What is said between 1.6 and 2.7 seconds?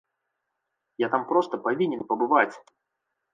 павінен пабываць.